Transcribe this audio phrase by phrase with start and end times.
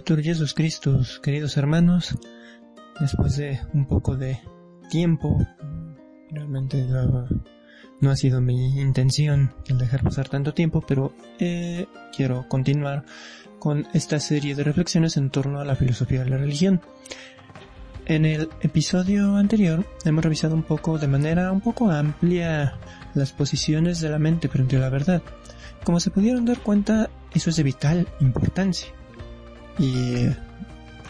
[0.00, 2.16] Laudetur Jesus Christus, queridos hermanos,
[2.98, 4.40] después de un poco de
[4.88, 5.46] tiempo,
[6.30, 7.28] realmente no,
[8.00, 13.04] no ha sido mi intención el dejar pasar tanto tiempo, pero eh, quiero continuar
[13.58, 16.80] con esta serie de reflexiones en torno a la filosofía de la religión.
[18.06, 22.78] En el episodio anterior hemos revisado un poco de manera un poco amplia
[23.12, 25.22] las posiciones de la mente frente a la verdad.
[25.84, 28.94] Como se pudieron dar cuenta, eso es de vital importancia.
[29.78, 30.28] Y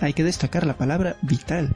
[0.01, 1.75] hay que destacar la palabra vital.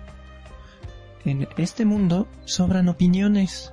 [1.24, 3.72] En este mundo sobran opiniones,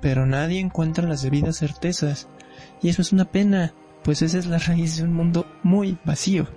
[0.00, 2.28] pero nadie encuentra las debidas certezas.
[2.82, 6.48] Y eso es una pena, pues esa es la raíz de un mundo muy vacío.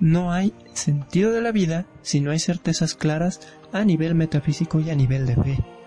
[0.00, 3.40] No hay sentido de la vida si no hay certezas claras
[3.72, 5.77] a nivel metafísico y a nivel de fe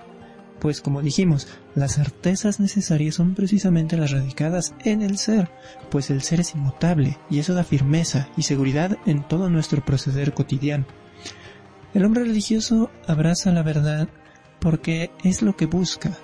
[0.61, 5.49] pues como dijimos, las certezas necesarias son precisamente las radicadas en el ser,
[5.89, 10.35] pues el ser es inmutable y eso da firmeza y seguridad en todo nuestro proceder
[10.35, 10.85] cotidiano.
[11.95, 14.07] El hombre religioso abraza la verdad
[14.59, 16.15] porque es lo que busca.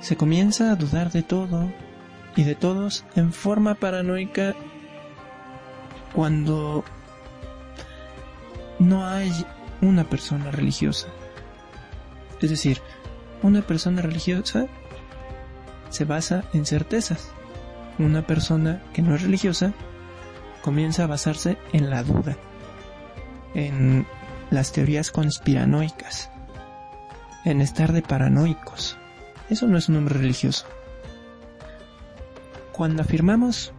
[0.00, 1.72] Se comienza a dudar de todo
[2.36, 4.54] y de todos en forma paranoica
[6.14, 6.84] cuando
[8.78, 9.32] no hay
[9.80, 11.08] una persona religiosa.
[12.40, 12.80] Es decir,
[13.42, 14.66] una persona religiosa
[15.90, 17.30] se basa en certezas.
[17.98, 19.72] Una persona que no es religiosa
[20.62, 22.36] comienza a basarse en la duda,
[23.54, 24.06] en
[24.50, 26.30] las teorías conspiranoicas,
[27.44, 28.96] en estar de paranoicos.
[29.50, 30.66] Eso no es un hombre religioso.
[32.72, 33.72] Cuando afirmamos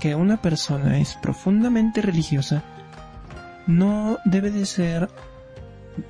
[0.00, 2.62] que una persona es profundamente religiosa,
[3.66, 5.08] no debe de ser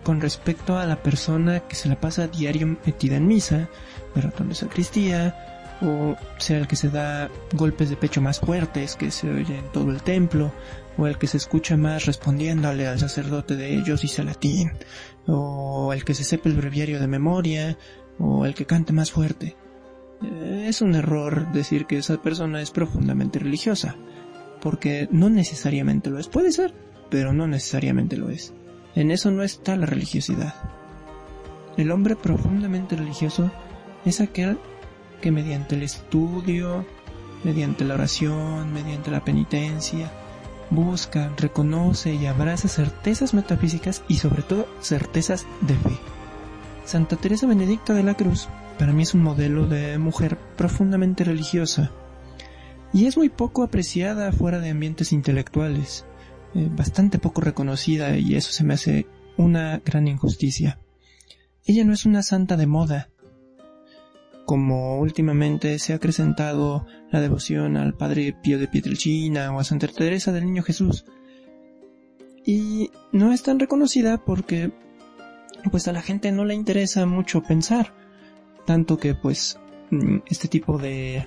[0.02, 3.68] con respecto a la persona que se la pasa diario metida en misa,
[4.14, 8.96] de ratón de sacristía, o sea el que se da golpes de pecho más fuertes
[8.96, 10.52] que se oye en todo el templo,
[10.96, 14.72] o el que se escucha más respondiéndole al sacerdote de ellos dice latín,
[15.26, 17.78] o el que se sepa el breviario de memoria,
[18.18, 19.56] o el que cante más fuerte.
[20.22, 23.96] Eh, es un error decir que esa persona es profundamente religiosa,
[24.60, 26.28] porque no necesariamente lo es.
[26.28, 26.74] Puede ser,
[27.08, 28.52] pero no necesariamente lo es.
[28.94, 30.54] En eso no está la religiosidad.
[31.76, 33.50] El hombre profundamente religioso
[34.04, 34.58] es aquel
[35.20, 36.84] que mediante el estudio,
[37.44, 40.10] mediante la oración, mediante la penitencia,
[40.70, 45.96] busca, reconoce y abraza certezas metafísicas y sobre todo certezas de fe.
[46.84, 51.90] Santa Teresa Benedicta de la Cruz para mí es un modelo de mujer profundamente religiosa
[52.92, 56.04] y es muy poco apreciada fuera de ambientes intelectuales.
[56.54, 59.06] Eh, bastante poco reconocida y eso se me hace
[59.36, 60.80] una gran injusticia.
[61.64, 63.10] Ella no es una santa de moda,
[64.46, 69.86] como últimamente se ha acrecentado la devoción al Padre Pío de Pietrelcina o a Santa
[69.86, 71.04] Teresa del Niño Jesús.
[72.44, 74.72] Y no es tan reconocida porque
[75.70, 77.94] pues a la gente no le interesa mucho pensar,
[78.66, 79.60] tanto que pues
[79.90, 81.26] mm, este tipo de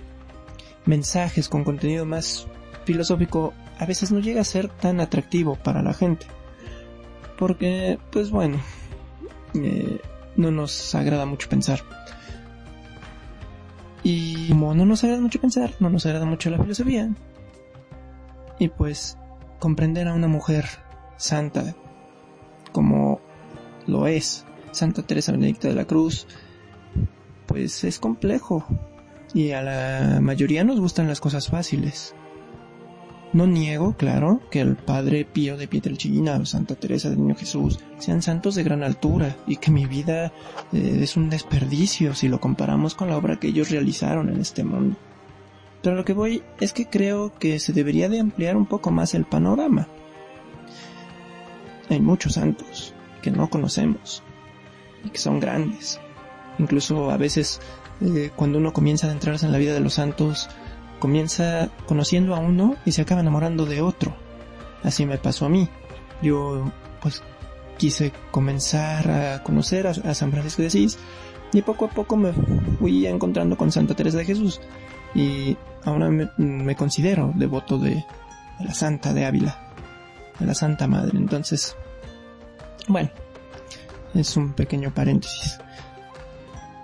[0.85, 2.47] mensajes con contenido más
[2.83, 6.25] filosófico a veces no llega a ser tan atractivo para la gente.
[7.37, 8.57] Porque, pues bueno,
[9.55, 9.99] eh,
[10.35, 11.81] no nos agrada mucho pensar.
[14.03, 17.09] Y como no nos agrada mucho pensar, no nos agrada mucho la filosofía.
[18.59, 19.17] Y pues
[19.59, 20.65] comprender a una mujer
[21.17, 21.75] santa
[22.71, 23.21] como
[23.87, 26.27] lo es Santa Teresa Benedicta de la Cruz,
[27.45, 28.65] pues es complejo.
[29.33, 32.13] Y a la mayoría nos gustan las cosas fáciles.
[33.33, 37.79] No niego, claro, que el Padre Pío de Pietrelcina o Santa Teresa del Niño Jesús
[37.97, 40.31] sean santos de gran altura y que mi vida
[40.71, 44.63] eh, es un desperdicio si lo comparamos con la obra que ellos realizaron en este
[44.63, 44.97] mundo.
[45.81, 49.15] Pero lo que voy es que creo que se debería de ampliar un poco más
[49.15, 49.87] el panorama.
[51.89, 52.93] Hay muchos santos
[53.23, 54.21] que no conocemos
[55.03, 55.99] y que son grandes.
[56.59, 57.59] Incluso a veces
[57.99, 60.49] eh, cuando uno comienza a adentrarse en la vida de los santos,
[61.03, 64.15] comienza conociendo a uno y se acaba enamorando de otro.
[64.83, 65.67] Así me pasó a mí.
[66.21, 66.71] Yo
[67.01, 67.21] pues
[67.77, 70.97] quise comenzar a conocer a, San Francisco de Asís
[71.51, 72.31] y poco a poco me
[72.79, 74.61] fui encontrando con Santa Teresa de Jesús
[75.13, 78.05] y ahora me, considero devoto de,
[78.61, 79.73] la Santa de Ávila,
[80.39, 81.17] de la Santa Madre.
[81.17, 81.75] Entonces,
[82.87, 83.09] bueno,
[84.13, 85.59] es un pequeño paréntesis.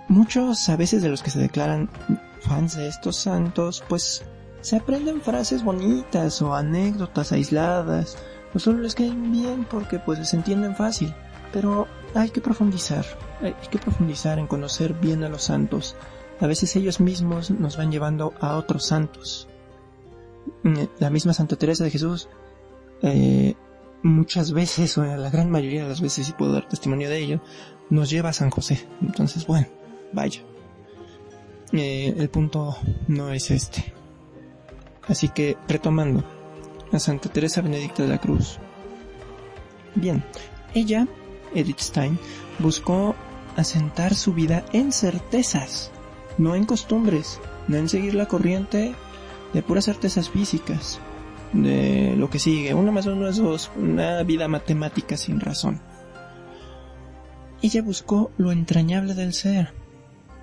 [0.08, 1.88] Muchos a veces de los que se declaran
[2.50, 4.24] fans de estos santos, pues
[4.60, 8.18] se aprenden frases bonitas o anécdotas aisladas,
[8.52, 11.14] o solo les caen bien porque pues se entienden fácil,
[11.52, 13.06] pero hay que profundizar,
[13.40, 15.94] hay que profundizar en conocer bien a los santos.
[16.40, 19.46] A veces ellos mismos nos van llevando a otros santos.
[20.64, 22.28] Mm, la misma Santa Teresa de Jesús,
[23.02, 23.54] eh,
[24.02, 27.40] muchas veces, o la gran mayoría de las veces, si puedo dar testimonio de ello,
[27.90, 28.88] nos lleva a San José.
[29.02, 29.68] Entonces, bueno,
[30.12, 30.42] vaya.
[31.72, 32.76] Eh, el punto
[33.08, 33.92] no es este.
[35.06, 36.24] Así que, retomando,
[36.92, 38.58] a Santa Teresa Benedicta de la Cruz.
[39.94, 40.24] Bien,
[40.74, 41.06] ella,
[41.54, 42.18] Edith Stein,
[42.58, 43.14] buscó
[43.56, 45.90] asentar su vida en certezas,
[46.38, 48.94] no en costumbres, no en seguir la corriente
[49.52, 51.00] de puras certezas físicas,
[51.52, 55.80] de lo que sigue, uno más uno es dos, una vida matemática sin razón.
[57.62, 59.72] Ella buscó lo entrañable del ser,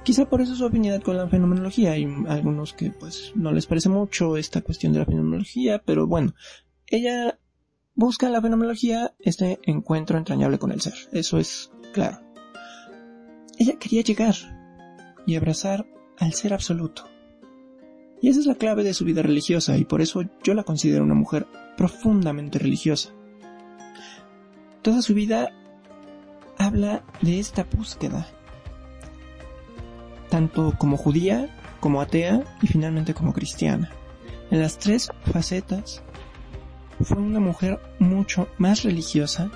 [0.07, 1.91] Quizá por eso su afinidad con la fenomenología.
[1.91, 6.33] Hay algunos que pues no les parece mucho esta cuestión de la fenomenología, pero bueno,
[6.85, 7.37] ella
[7.93, 10.93] busca en la fenomenología este encuentro entrañable con el ser.
[11.11, 12.21] Eso es claro.
[13.59, 14.33] Ella quería llegar
[15.25, 15.85] y abrazar
[16.17, 17.03] al ser absoluto.
[18.21, 21.03] Y esa es la clave de su vida religiosa y por eso yo la considero
[21.03, 23.09] una mujer profundamente religiosa.
[24.81, 25.51] Toda su vida
[26.57, 28.25] habla de esta búsqueda
[30.29, 33.91] tanto como judía, como atea y finalmente como cristiana.
[34.51, 36.01] En las tres facetas
[37.01, 39.51] fue una mujer mucho más religiosa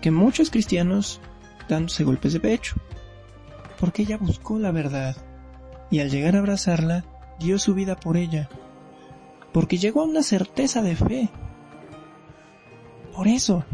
[0.00, 1.20] que muchos cristianos
[1.68, 2.76] dándose golpes de pecho,
[3.78, 5.16] porque ella buscó la verdad
[5.90, 7.04] y al llegar a abrazarla
[7.38, 8.48] dio su vida por ella,
[9.52, 11.30] porque llegó a una certeza de fe.
[13.14, 13.64] Por eso,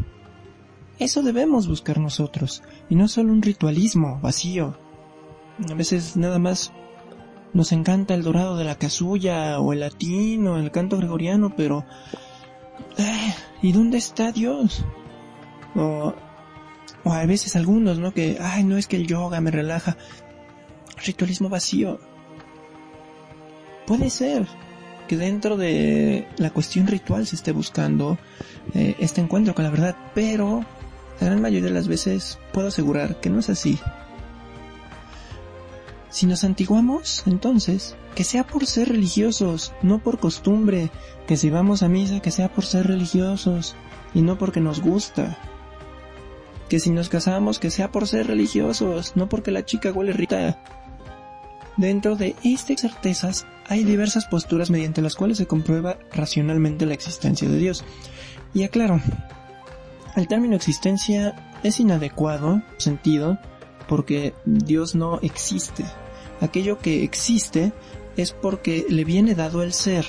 [0.99, 4.77] eso debemos buscar nosotros, y no solo un ritualismo vacío,
[5.69, 6.71] a veces nada más
[7.53, 11.85] nos encanta el dorado de la casulla o el latín o el canto gregoriano, pero
[12.97, 14.85] eh, ¿y dónde está Dios?
[15.75, 16.13] O,
[17.03, 18.13] o a veces algunos, ¿no?
[18.13, 19.97] Que, ay, no es que el yoga me relaja.
[21.05, 21.99] Ritualismo vacío.
[23.85, 24.47] Puede ser
[25.07, 28.17] que dentro de la cuestión ritual se esté buscando
[28.73, 30.65] eh, este encuentro con la verdad, pero
[31.19, 33.79] la gran mayoría de las veces puedo asegurar que no es así.
[36.09, 40.89] Si nos antiguamos, entonces, que sea por ser religiosos, no por costumbre,
[41.27, 43.75] que si vamos a misa, que sea por ser religiosos,
[44.13, 45.37] y no porque nos gusta.
[46.69, 50.57] Que si nos casamos, que sea por ser religiosos, no porque la chica huele rica.
[51.75, 57.47] Dentro de estas certezas hay diversas posturas mediante las cuales se comprueba racionalmente la existencia
[57.47, 57.83] de Dios.
[58.53, 58.99] Y aclaro,
[60.15, 63.37] el término existencia es inadecuado, sentido,
[63.87, 65.85] porque Dios no existe
[66.41, 67.71] aquello que existe
[68.15, 70.05] es porque le viene dado el ser.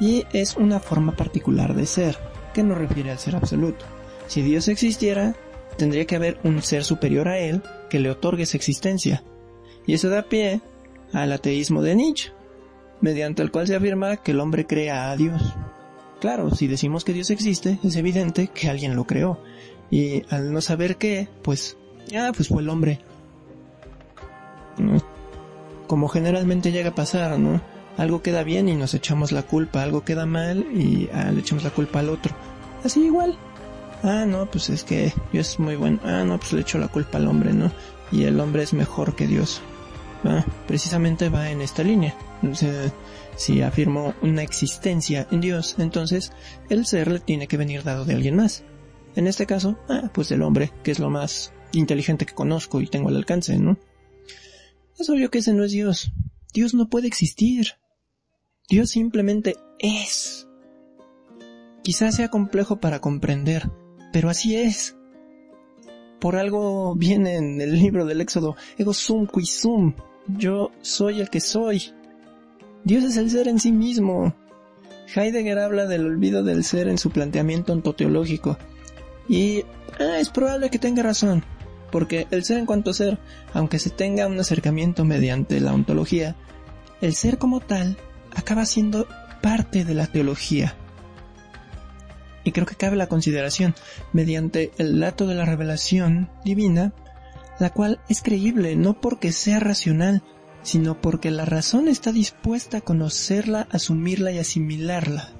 [0.00, 2.18] Y es una forma particular de ser,
[2.54, 3.84] que no refiere al ser absoluto.
[4.26, 5.34] Si Dios existiera,
[5.76, 9.22] tendría que haber un ser superior a él que le otorgue esa existencia.
[9.86, 10.60] Y eso da pie
[11.12, 12.32] al ateísmo de Nietzsche,
[13.00, 15.54] mediante el cual se afirma que el hombre crea a Dios.
[16.20, 19.38] Claro, si decimos que Dios existe, es evidente que alguien lo creó.
[19.90, 23.00] Y al no saber qué, pues, ya, pues fue el hombre.
[25.86, 27.60] Como generalmente llega a pasar, ¿no?
[27.96, 31.64] Algo queda bien y nos echamos la culpa, algo queda mal y ah, le echamos
[31.64, 32.34] la culpa al otro.
[32.84, 33.38] Así igual.
[34.02, 35.98] Ah, no, pues es que Dios es muy bueno.
[36.04, 37.72] Ah, no, pues le echo la culpa al hombre, ¿no?
[38.12, 39.62] Y el hombre es mejor que Dios.
[40.24, 42.14] Ah, precisamente va en esta línea.
[43.36, 46.32] si afirmo una existencia en Dios, entonces
[46.68, 48.64] el ser le tiene que venir dado de alguien más.
[49.14, 52.86] En este caso, ah, pues del hombre, que es lo más inteligente que conozco y
[52.86, 53.78] tengo al alcance, ¿no?
[54.98, 56.12] Es obvio que ese no es Dios.
[56.54, 57.72] Dios no puede existir.
[58.68, 60.48] Dios simplemente es.
[61.82, 63.70] Quizás sea complejo para comprender,
[64.12, 64.96] pero así es.
[66.18, 69.94] Por algo viene en el libro del Éxodo, ego sum qui sum,
[70.26, 71.92] yo soy el que soy.
[72.84, 74.34] Dios es el ser en sí mismo.
[75.14, 78.56] Heidegger habla del olvido del ser en su planteamiento ontoteológico.
[79.28, 79.62] Y
[80.00, 81.44] ah, es probable que tenga razón
[81.96, 83.16] porque el ser en cuanto ser,
[83.54, 86.36] aunque se tenga un acercamiento mediante la ontología,
[87.00, 87.96] el ser como tal
[88.34, 89.08] acaba siendo
[89.40, 90.74] parte de la teología.
[92.44, 93.74] Y creo que cabe la consideración,
[94.12, 96.92] mediante el dato de la revelación divina,
[97.58, 100.22] la cual es creíble no porque sea racional,
[100.60, 105.30] sino porque la razón está dispuesta a conocerla, asumirla y asimilarla.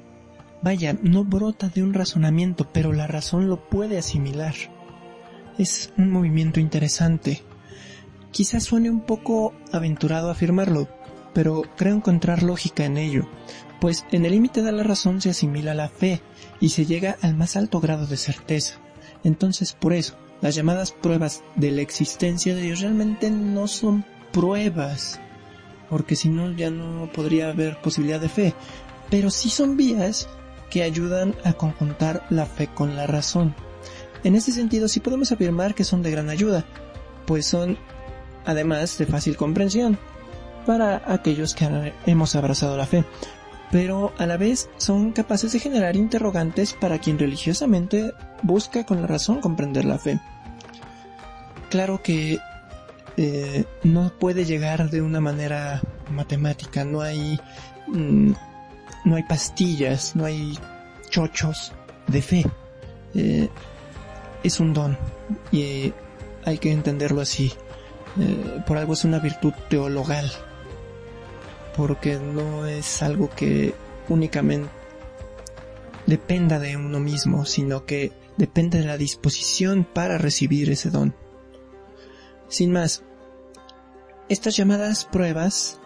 [0.62, 4.54] Vaya, no brota de un razonamiento, pero la razón lo puede asimilar.
[5.58, 7.42] Es un movimiento interesante.
[8.30, 10.86] Quizás suene un poco aventurado afirmarlo,
[11.32, 13.26] pero creo encontrar lógica en ello,
[13.80, 16.20] pues en el límite de la razón se asimila la fe
[16.60, 18.80] y se llega al más alto grado de certeza.
[19.24, 25.18] Entonces, por eso, las llamadas pruebas de la existencia de Dios realmente no son pruebas,
[25.88, 28.54] porque si no ya no podría haber posibilidad de fe,
[29.08, 30.28] pero sí son vías
[30.68, 33.54] que ayudan a conjuntar la fe con la razón.
[34.26, 36.64] En ese sentido sí podemos afirmar que son de gran ayuda,
[37.26, 37.78] pues son
[38.44, 40.00] además de fácil comprensión
[40.66, 43.04] para aquellos que hemos abrazado la fe,
[43.70, 49.06] pero a la vez son capaces de generar interrogantes para quien religiosamente busca con la
[49.06, 50.18] razón comprender la fe.
[51.70, 52.40] Claro que
[53.16, 55.80] eh, no puede llegar de una manera
[56.10, 57.38] matemática, no hay,
[57.86, 58.32] mm,
[59.04, 60.58] no hay pastillas, no hay
[61.10, 61.72] chochos
[62.08, 62.44] de fe.
[63.14, 63.48] Eh,
[64.46, 64.96] es un don
[65.50, 65.92] y
[66.44, 67.52] hay que entenderlo así.
[68.18, 70.30] Eh, por algo es una virtud teologal,
[71.76, 73.74] porque no es algo que
[74.08, 74.70] únicamente
[76.06, 81.14] dependa de uno mismo, sino que depende de la disposición para recibir ese don.
[82.48, 83.02] Sin más,
[84.28, 85.80] estas llamadas pruebas,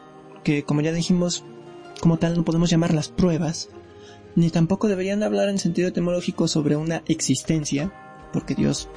[0.44, 1.44] que como ya dijimos,
[2.00, 3.70] como tal no podemos llamarlas pruebas,
[4.36, 8.88] ni tampoco deberían hablar en sentido etimológico sobre una existencia, porque Dios,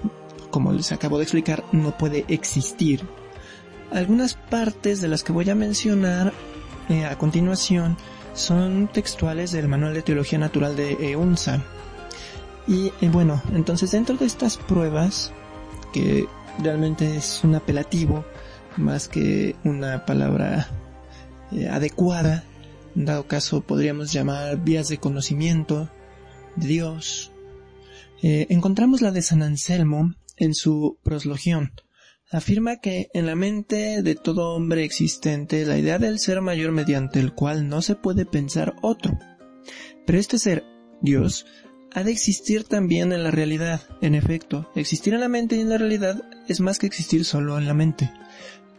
[0.52, 3.08] como les acabo de explicar, no puede existir.
[3.92, 6.34] Algunas partes de las que voy a mencionar
[6.90, 7.98] eh, a continuación
[8.34, 11.63] son textuales del Manual de Teología Natural de EUNSA.
[12.68, 15.32] Y eh, bueno, entonces dentro de estas pruebas,
[15.92, 16.28] que
[16.60, 18.25] realmente es un apelativo
[18.78, 20.70] más que una palabra
[21.52, 22.44] eh, adecuada.
[22.96, 25.90] En dado caso podríamos llamar vías de conocimiento
[26.56, 27.33] de Dios.
[28.25, 31.74] Eh, encontramos la de San Anselmo en su proslogión.
[32.32, 37.20] Afirma que en la mente de todo hombre existente la idea del ser mayor mediante
[37.20, 39.20] el cual no se puede pensar otro.
[40.06, 40.63] Pero este ser,
[41.01, 41.46] Dios,
[41.92, 43.82] ha de existir también en la realidad.
[44.01, 47.58] En efecto, existir en la mente y en la realidad es más que existir solo
[47.58, 48.10] en la mente.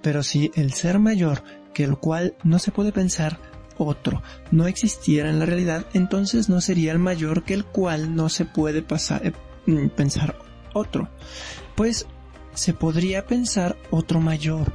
[0.01, 3.39] Pero si el ser mayor, que el cual no se puede pensar
[3.79, 8.29] otro, no existiera en la realidad, entonces no sería el mayor que el cual no
[8.29, 9.33] se puede eh,
[9.67, 10.39] mm, pensar
[10.73, 11.09] otro.
[11.75, 12.07] Pues
[12.55, 14.73] se podría pensar otro mayor.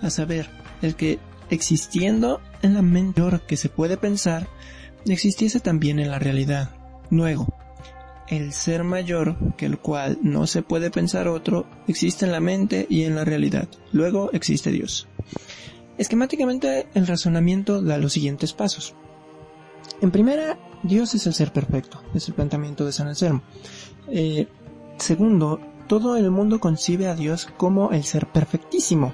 [0.00, 0.48] A saber,
[0.80, 1.18] el que
[1.50, 4.48] existiendo en la mente que se puede pensar,
[5.06, 6.70] existiese también en la realidad.
[7.10, 7.46] Luego,
[8.28, 12.86] el ser mayor, que el cual no se puede pensar otro, existe en la mente
[12.88, 13.68] y en la realidad.
[13.92, 15.08] Luego existe Dios.
[16.02, 18.96] Esquemáticamente, el razonamiento da los siguientes pasos.
[20.00, 23.42] En primera, Dios es el ser perfecto, es el planteamiento de San Anselmo.
[24.08, 24.48] Eh,
[24.96, 29.12] segundo, todo el mundo concibe a Dios como el ser perfectísimo.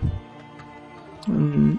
[1.26, 1.74] Mm,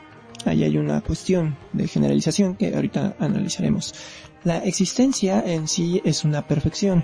[0.45, 3.95] ahí hay una cuestión de generalización que ahorita analizaremos.
[4.43, 7.03] La existencia en sí es una perfección.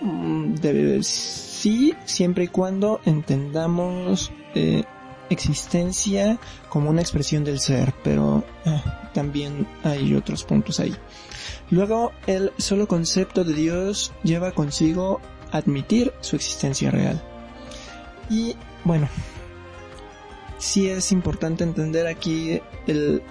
[0.00, 4.84] Mm, debe, sí, siempre y cuando entendamos eh,
[5.30, 10.94] existencia como una expresión del ser, pero eh, también hay otros puntos ahí.
[11.70, 17.22] Luego, el solo concepto de Dios lleva consigo admitir su existencia real.
[18.30, 19.08] Y bueno,
[20.58, 23.22] sí es importante entender aquí el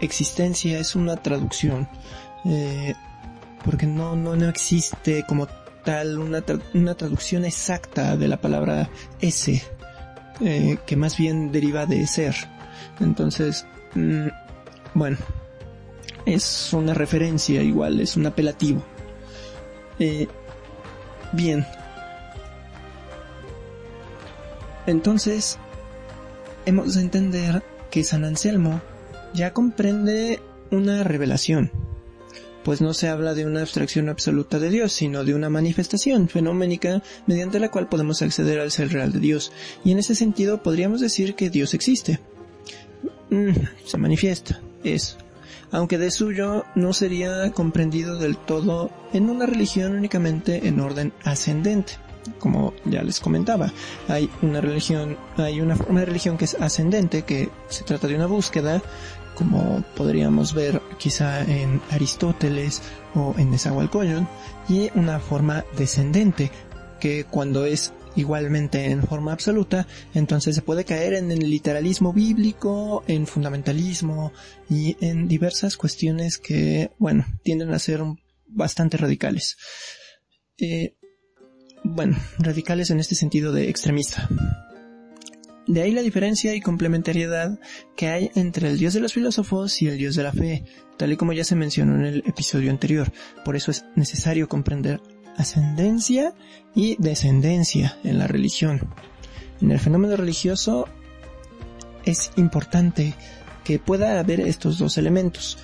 [0.00, 1.88] existencia es una traducción,
[2.44, 2.94] eh,
[3.64, 5.48] porque no, no, no existe como
[5.84, 8.90] tal una, una traducción exacta de la palabra
[9.20, 9.62] ese,
[10.40, 12.34] eh, que más bien deriva de ser.
[13.00, 14.28] Entonces, mm,
[14.94, 15.16] bueno,
[16.24, 18.82] es una referencia igual, es un apelativo.
[19.98, 20.26] Eh,
[21.32, 21.66] bien.
[24.86, 25.58] Entonces,
[26.64, 28.80] hemos de entender que San Anselmo
[29.32, 30.40] ya comprende
[30.70, 31.70] una revelación,
[32.66, 37.00] pues no se habla de una abstracción absoluta de Dios, sino de una manifestación fenoménica
[37.28, 39.52] mediante la cual podemos acceder al ser real de Dios,
[39.84, 42.18] y en ese sentido podríamos decir que Dios existe.
[43.30, 43.52] Mm,
[43.84, 45.16] se manifiesta, es,
[45.70, 51.92] aunque de suyo no sería comprendido del todo en una religión únicamente en orden ascendente.
[52.40, 53.72] como ya les comentaba.
[54.08, 58.16] Hay una religión, hay una forma de religión que es ascendente, que se trata de
[58.16, 58.82] una búsqueda,
[59.36, 62.82] como podríamos ver quizá en Aristóteles
[63.14, 64.24] o en Nezahualcóyotl,
[64.68, 66.50] y una forma descendente,
[66.98, 73.04] que cuando es igualmente en forma absoluta, entonces se puede caer en el literalismo bíblico,
[73.06, 74.32] en fundamentalismo
[74.68, 78.02] y en diversas cuestiones que, bueno, tienden a ser
[78.46, 79.56] bastante radicales.
[80.58, 80.96] Eh,
[81.84, 84.28] bueno, radicales en este sentido de extremista.
[85.66, 87.58] De ahí la diferencia y complementariedad
[87.96, 90.64] que hay entre el dios de los filósofos y el dios de la fe,
[90.96, 93.12] tal y como ya se mencionó en el episodio anterior.
[93.44, 95.00] Por eso es necesario comprender
[95.36, 96.34] ascendencia
[96.74, 98.80] y descendencia en la religión.
[99.60, 100.86] En el fenómeno religioso
[102.04, 103.14] es importante
[103.64, 105.58] que pueda haber estos dos elementos.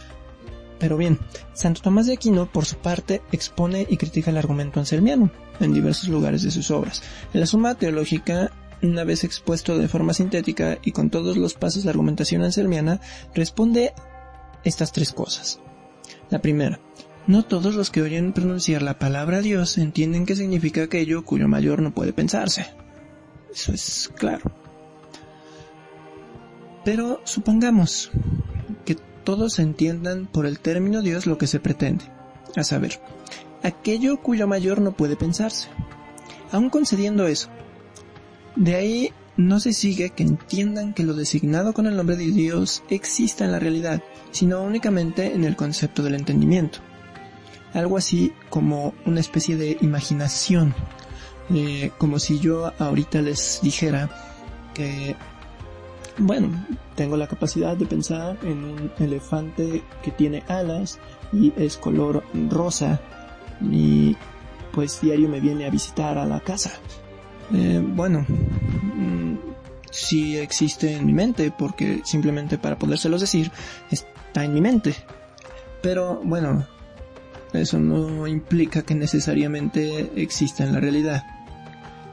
[0.81, 1.21] Pero bien,
[1.55, 5.31] Santo Tomás de Aquino, por su parte, expone y critica el argumento anselmiano
[5.61, 7.05] en diversos lugares de sus obras.
[7.33, 8.51] En la Suma Teológica,
[8.83, 13.01] una vez expuesto de forma sintética y con todos los pasos de argumentación anselmiana,
[13.35, 13.95] responde
[14.65, 15.61] estas tres cosas.
[16.31, 16.81] La primera,
[17.27, 21.81] no todos los que oyen pronunciar la palabra Dios entienden que significa aquello cuyo mayor
[21.81, 22.67] no puede pensarse.
[23.55, 24.51] Eso es claro.
[26.85, 28.11] Pero supongamos
[28.85, 32.05] que todos entiendan por el término Dios lo que se pretende,
[32.57, 33.01] a saber,
[33.63, 35.69] aquello cuyo mayor no puede pensarse.
[36.51, 37.49] Aun concediendo eso,
[38.57, 42.83] de ahí no se sigue que entiendan que lo designado con el nombre de Dios
[42.91, 46.81] exista en la realidad, sino únicamente en el concepto del entendimiento
[47.75, 50.75] algo así como una especie de imaginación,
[51.55, 54.11] eh, como si yo ahorita les dijera
[54.75, 55.17] que,
[56.19, 60.99] bueno, tengo la capacidad de pensar en un elefante que tiene alas
[61.33, 63.01] y es color rosa
[63.71, 64.17] y
[64.73, 66.73] pues diario me viene a visitar a la casa.
[67.53, 69.35] Eh, bueno, mm,
[69.91, 73.51] sí existe en mi mente porque simplemente para podérselos decir
[73.91, 74.95] está en mi mente.
[75.83, 76.67] Pero bueno,
[77.53, 81.25] eso no implica que necesariamente exista en la realidad,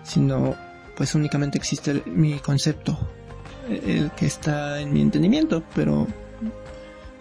[0.03, 0.55] sino
[0.97, 2.99] pues únicamente existe mi concepto,
[3.69, 6.07] el que está en mi entendimiento, pero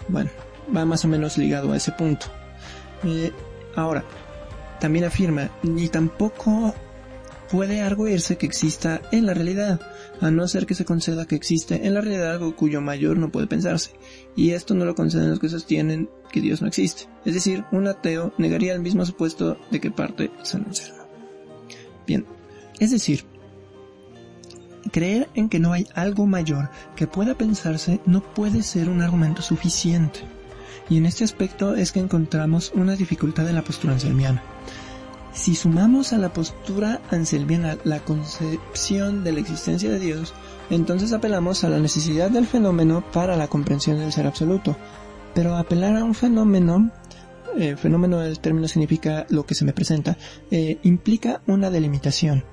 [0.08, 0.30] bueno,
[0.74, 2.26] va más o menos ligado a ese punto.
[3.04, 3.30] Eh,
[3.76, 4.02] ahora,
[4.80, 6.74] también afirma, ni tampoco
[7.50, 9.80] puede arguirse que exista en la realidad,
[10.20, 13.30] a no ser que se conceda que existe en la realidad algo cuyo mayor no
[13.30, 13.92] puede pensarse,
[14.36, 17.04] y esto no lo conceden los que sostienen que Dios no existe.
[17.24, 21.04] Es decir, un ateo negaría el mismo supuesto de que parte San Anselmo.
[22.06, 22.26] Bien,
[22.78, 23.24] es decir,
[24.92, 29.42] creer en que no hay algo mayor que pueda pensarse no puede ser un argumento
[29.42, 30.20] suficiente.
[30.90, 34.42] Y en este aspecto es que encontramos una dificultad en la postura anselmiana.
[35.38, 40.34] Si sumamos a la postura anselmiana la concepción de la existencia de Dios,
[40.68, 44.76] entonces apelamos a la necesidad del fenómeno para la comprensión del ser absoluto.
[45.36, 46.90] Pero apelar a un fenómeno,
[47.56, 50.18] eh, fenómeno del término significa lo que se me presenta,
[50.50, 52.44] eh, implica una delimitación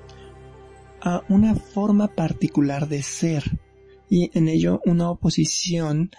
[1.02, 3.42] a una forma particular de ser
[4.08, 6.12] y en ello una oposición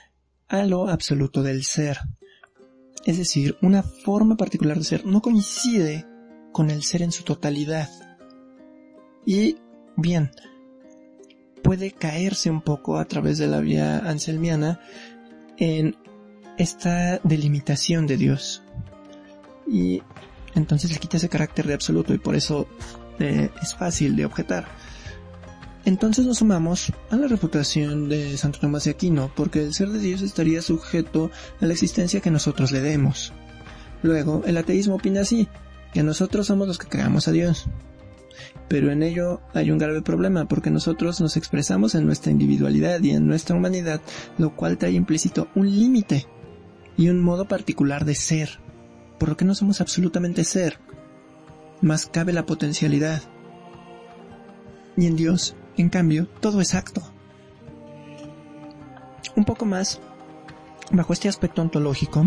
[0.50, 2.00] a lo absoluto del ser.
[3.06, 6.06] Es decir, una forma particular de ser no coincide
[6.58, 7.88] con el ser en su totalidad.
[9.28, 9.58] Y
[9.96, 10.32] bien,
[11.62, 14.80] puede caerse un poco a través de la vía anselmiana
[15.58, 15.96] en
[16.58, 18.64] esta delimitación de Dios.
[19.72, 20.02] Y
[20.56, 22.68] entonces le quita ese carácter de absoluto y por eso
[23.20, 24.66] eh, es fácil de objetar.
[25.86, 30.00] Entonces nos sumamos a la reputación de Santo Tomás de Aquino, porque el ser de
[30.00, 31.30] Dios estaría sujeto
[31.62, 33.32] a la existencia que nosotros le demos.
[34.02, 35.48] Luego, el ateísmo opina así,
[35.98, 37.66] que nosotros somos los que creamos a Dios.
[38.68, 43.10] Pero en ello hay un grave problema porque nosotros nos expresamos en nuestra individualidad y
[43.10, 44.00] en nuestra humanidad,
[44.38, 46.28] lo cual trae implícito un límite
[46.98, 48.60] y un modo particular de ser,
[49.18, 50.78] por lo que no somos absolutamente ser,
[51.82, 53.24] más cabe la potencialidad.
[54.98, 57.02] Y en Dios, en cambio, todo es acto.
[59.36, 60.00] Un poco más,
[60.92, 62.24] bajo este aspecto ontológico,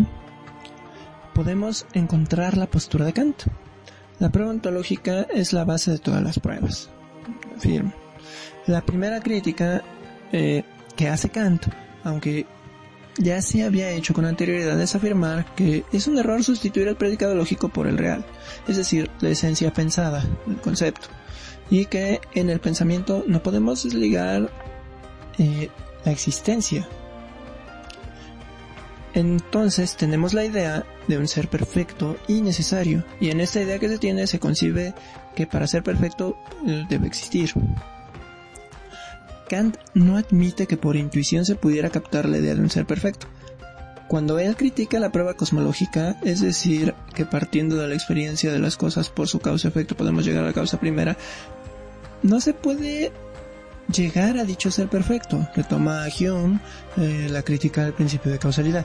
[1.34, 3.42] podemos encontrar la postura de Kant.
[4.18, 6.90] La prueba ontológica es la base de todas las pruebas.
[8.66, 9.82] La primera crítica
[10.32, 10.64] eh,
[10.96, 11.66] que hace Kant,
[12.04, 12.46] aunque
[13.18, 17.34] ya se había hecho con anterioridad, es afirmar que es un error sustituir el predicado
[17.34, 18.24] lógico por el real,
[18.68, 21.08] es decir, la esencia pensada, el concepto,
[21.70, 24.50] y que en el pensamiento no podemos desligar
[25.38, 25.70] eh,
[26.04, 26.86] la existencia.
[29.12, 33.88] Entonces tenemos la idea de un ser perfecto y necesario, y en esta idea que
[33.88, 34.94] se tiene se concibe
[35.34, 37.52] que para ser perfecto eh, debe existir.
[39.48, 43.26] Kant no admite que por intuición se pudiera captar la idea de un ser perfecto.
[44.06, 48.76] Cuando él critica la prueba cosmológica, es decir, que partiendo de la experiencia de las
[48.76, 51.16] cosas por su causa-efecto podemos llegar a la causa primera,
[52.22, 53.12] no se puede
[53.92, 55.48] llegar a dicho ser perfecto.
[55.54, 56.60] Retoma a Hume
[56.96, 58.84] eh, la crítica del principio de causalidad.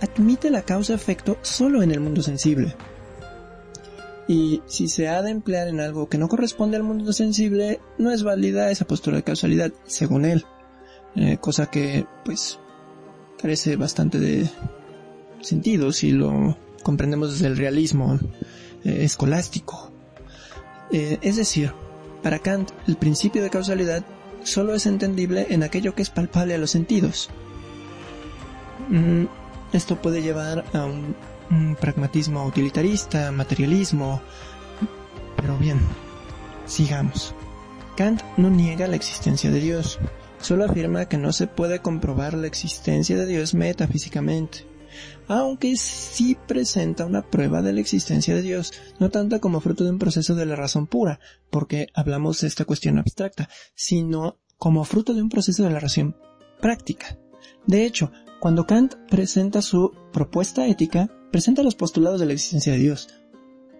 [0.00, 2.74] Admite la causa-efecto solo en el mundo sensible.
[4.28, 8.10] Y si se ha de emplear en algo que no corresponde al mundo sensible, no
[8.10, 10.44] es válida esa postura de causalidad, según él.
[11.16, 12.58] Eh, cosa que, pues,
[13.40, 14.48] carece bastante de
[15.40, 18.18] sentido si lo comprendemos desde el realismo
[18.84, 19.90] eh, escolástico.
[20.92, 21.72] Eh, es decir,
[22.22, 24.04] para Kant, el principio de causalidad
[24.42, 27.30] solo es entendible en aquello que es palpable a los sentidos.
[28.88, 29.24] Mm,
[29.72, 34.20] esto puede llevar a un pragmatismo utilitarista, materialismo.
[35.36, 35.78] Pero bien,
[36.66, 37.34] sigamos.
[37.96, 39.98] Kant no niega la existencia de Dios,
[40.40, 44.66] solo afirma que no se puede comprobar la existencia de Dios metafísicamente,
[45.26, 49.90] aunque sí presenta una prueba de la existencia de Dios, no tanto como fruto de
[49.90, 51.18] un proceso de la razón pura,
[51.50, 56.16] porque hablamos de esta cuestión abstracta, sino como fruto de un proceso de la razón
[56.60, 57.18] práctica.
[57.66, 62.78] De hecho, cuando Kant presenta su propuesta ética, presenta los postulados de la existencia de
[62.78, 63.08] Dios.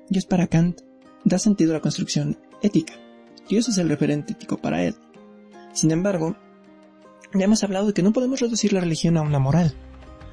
[0.09, 0.81] Dios para Kant
[1.25, 2.94] da sentido a la construcción ética.
[3.49, 4.97] Dios es el referente ético para él.
[5.73, 6.37] Sin embargo,
[7.35, 9.75] ya hemos hablado de que no podemos reducir la religión a una moral,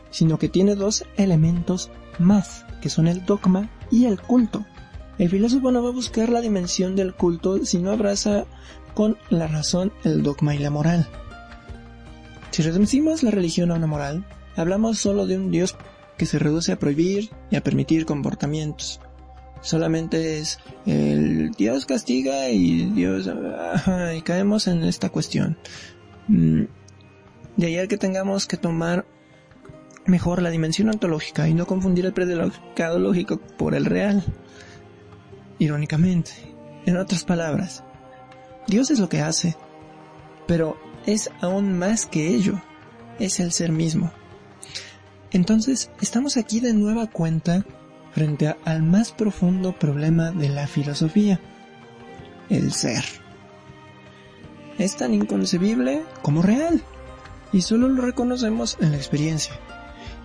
[0.09, 4.65] sino que tiene dos elementos más, que son el dogma y el culto.
[5.17, 8.45] El filósofo no va a buscar la dimensión del culto si no abraza
[8.93, 11.07] con la razón el dogma y la moral.
[12.55, 15.75] Si reducimos la religión a una moral, hablamos solo de un Dios
[16.17, 19.01] que se reduce a prohibir y a permitir comportamientos.
[19.59, 23.29] Solamente es el Dios castiga y Dios...
[24.15, 25.57] y caemos en esta cuestión.
[26.29, 26.61] Mm,
[27.57, 29.05] de ahí que tengamos que tomar
[30.05, 34.23] mejor la dimensión ontológica y no confundir el predicado lógico por el real.
[35.59, 36.31] Irónicamente,
[36.85, 37.83] en otras palabras,
[38.65, 39.57] Dios es lo que hace,
[40.47, 42.61] pero es aún más que ello,
[43.19, 44.11] es el ser mismo.
[45.31, 47.65] Entonces, estamos aquí de nueva cuenta
[48.13, 51.39] frente al más profundo problema de la filosofía,
[52.49, 53.03] el ser.
[54.77, 56.81] Es tan inconcebible como real,
[57.51, 59.53] y solo lo reconocemos en la experiencia.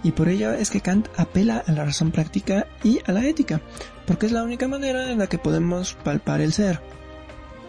[0.02, 3.60] Y por ello es que Kant apela a la razón práctica y a la ética,
[4.06, 6.80] porque es la única manera en la que podemos palpar el ser,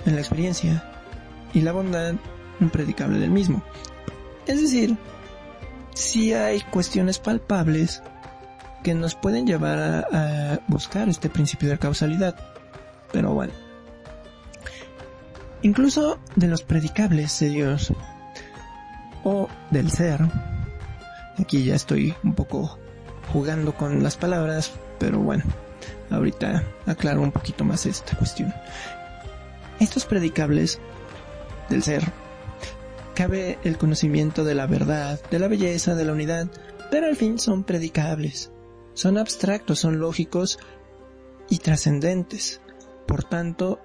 [0.06, 0.84] en la experiencia,
[1.54, 2.16] y la bondad
[2.70, 3.64] predicable del mismo.
[4.48, 4.98] Es decir,
[5.94, 8.02] si hay cuestiones palpables
[8.84, 12.36] que nos pueden llevar a, buscar este principio de causalidad.
[13.12, 13.54] Pero bueno.
[15.62, 17.94] Incluso de los predicables de Dios
[19.24, 20.20] o del ser.
[21.38, 22.80] Aquí ya estoy un poco
[23.32, 25.44] jugando con las palabras, pero bueno,
[26.10, 28.54] ahorita aclaro un poquito más esta cuestión.
[29.80, 30.80] Estos predicables
[31.70, 32.04] del ser
[33.14, 36.48] cabe el conocimiento de la verdad, de la belleza, de la unidad,
[36.90, 38.52] pero al fin son predicables.
[38.94, 40.60] Son abstractos, son lógicos
[41.50, 42.62] y trascendentes.
[43.08, 43.80] Por tanto,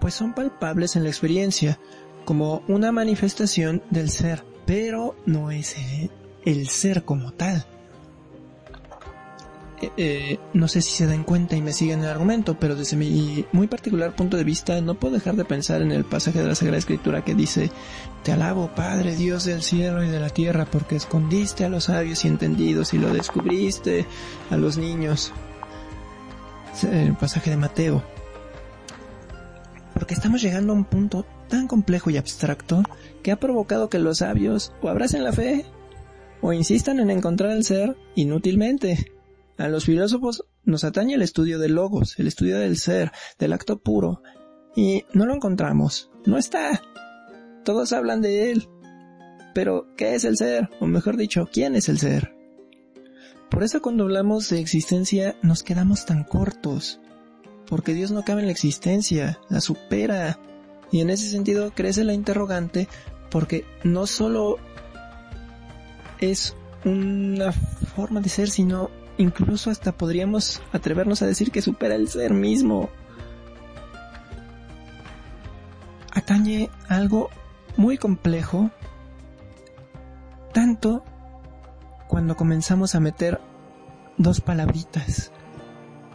[0.00, 1.78] pues son palpables en la experiencia,
[2.24, 5.76] como una manifestación del ser, pero no es
[6.44, 7.66] el ser como tal.
[9.82, 13.46] Eh, no sé si se dan cuenta y me siguen el argumento, pero desde mi
[13.52, 16.54] muy particular punto de vista no puedo dejar de pensar en el pasaje de la
[16.54, 17.70] Sagrada Escritura que dice,
[18.22, 22.24] Te alabo Padre Dios del cielo y de la tierra porque escondiste a los sabios
[22.24, 24.04] y entendidos y lo descubriste
[24.50, 25.32] a los niños.
[26.82, 28.02] El pasaje de Mateo.
[29.94, 32.82] Porque estamos llegando a un punto tan complejo y abstracto
[33.22, 35.64] que ha provocado que los sabios o abracen la fe
[36.42, 39.12] o insistan en encontrar el ser inútilmente
[39.60, 43.78] a los filósofos nos atañe el estudio del logos, el estudio del ser, del acto
[43.78, 44.22] puro,
[44.74, 46.10] y no lo encontramos.
[46.24, 46.80] No está.
[47.64, 48.68] Todos hablan de él.
[49.54, 50.70] Pero, ¿qué es el ser?
[50.80, 52.34] O mejor dicho, ¿quién es el ser?
[53.50, 57.00] Por eso cuando hablamos de existencia nos quedamos tan cortos.
[57.66, 60.38] Porque Dios no cabe en la existencia, la supera.
[60.90, 62.88] Y en ese sentido crece la interrogante
[63.30, 64.56] porque no solo
[66.18, 68.90] es una forma de ser, sino
[69.20, 72.88] incluso hasta podríamos atrevernos a decir que supera el ser mismo.
[76.12, 77.30] Atañe algo
[77.76, 78.70] muy complejo,
[80.52, 81.04] tanto
[82.08, 83.40] cuando comenzamos a meter
[84.16, 85.30] dos palabritas.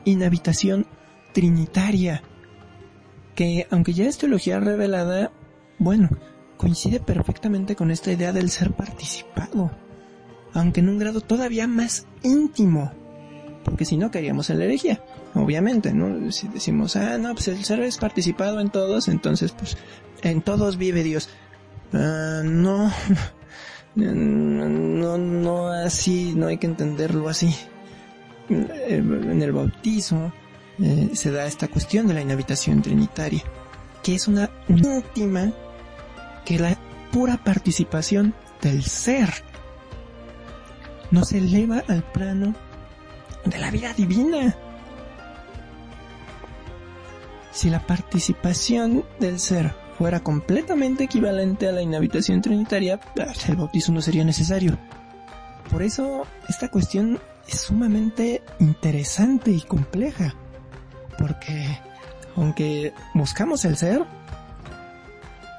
[0.04, 0.86] Inhabitación
[1.34, 2.24] trinitaria.
[3.36, 5.32] Que aunque ya es teología revelada,
[5.78, 6.10] bueno,
[6.58, 9.72] coincide perfectamente con esta idea del ser participado.
[10.56, 12.92] Aunque en un grado todavía más íntimo.
[13.64, 15.04] Porque si no caeríamos en la herejía.
[15.36, 16.32] Obviamente, ¿no?
[16.32, 19.78] Si decimos, ah, no, pues el ser es participado en todos, entonces pues
[20.24, 21.30] en todos vive Dios.
[21.94, 22.92] Ah, no,
[23.96, 27.54] no, no así, no hay que entenderlo así.
[28.50, 30.32] En el bautismo
[30.80, 33.44] eh, se da esta cuestión de la inhabitación trinitaria,
[34.04, 35.52] que es una última
[36.46, 36.78] que la
[37.12, 39.30] pura participación del ser
[41.12, 42.56] nos eleva al plano
[43.46, 44.56] de la vida divina.
[47.52, 53.00] Si la participación del ser fuera completamente equivalente a la inhabitación trinitaria,
[53.48, 54.78] el bautismo no sería necesario.
[55.72, 60.36] Por eso esta cuestión es sumamente interesante y compleja,
[61.18, 61.80] porque
[62.36, 64.04] aunque buscamos el ser,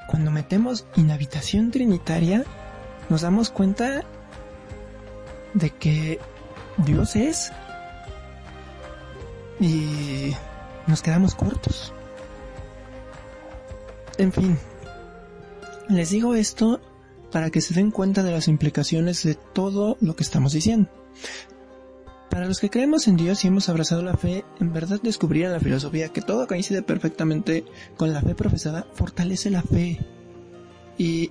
[0.07, 2.45] cuando metemos inhabitación trinitaria,
[3.09, 4.05] nos damos cuenta
[5.57, 6.21] de que
[6.85, 7.51] Dios es
[9.59, 10.33] y
[10.87, 11.93] nos quedamos cortos.
[14.19, 14.59] En fin,
[15.89, 16.81] les digo esto
[17.33, 20.91] para que se den cuenta de las implicaciones de todo lo que estamos diciendo.
[22.31, 25.61] Para los que creemos en Dios y hemos abrazado la fe, en verdad descubrir la
[25.61, 27.65] filosofía que todo coincide perfectamente
[27.97, 29.99] con la fe profesada, fortalece la fe
[30.99, 31.31] y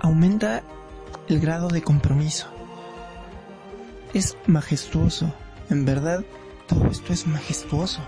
[0.00, 0.62] aumenta
[1.28, 2.46] el grado de compromiso.
[4.14, 5.32] Es majestuoso,
[5.70, 6.24] en verdad
[6.68, 8.00] todo esto es majestuoso.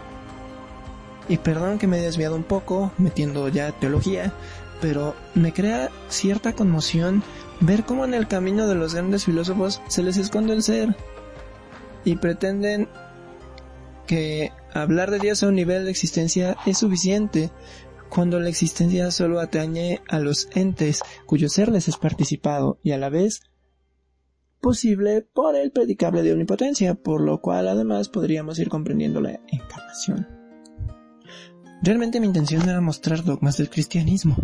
[1.28, 4.32] Y perdón que me he desviado un poco, metiendo ya teología,
[4.80, 7.22] pero me crea cierta conmoción
[7.60, 10.94] ver cómo en el camino de los grandes filósofos se les esconde el ser
[12.04, 12.88] y pretenden
[14.06, 17.50] que hablar de Dios a un nivel de existencia es suficiente
[18.10, 22.98] cuando la existencia solo atañe a los entes cuyo ser les es participado y a
[22.98, 23.40] la vez
[24.64, 30.26] posible por el predicable de omnipotencia, por lo cual además podríamos ir comprendiendo la encarnación.
[31.82, 34.38] Realmente mi intención era mostrar dogmas del cristianismo,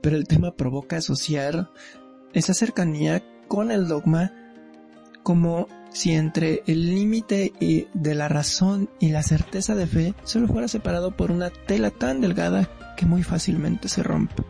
[0.00, 1.68] pero el tema provoca asociar
[2.32, 4.32] esa cercanía con el dogma
[5.22, 7.52] como si entre el límite
[7.92, 12.22] de la razón y la certeza de fe solo fuera separado por una tela tan
[12.22, 14.42] delgada que muy fácilmente se rompe.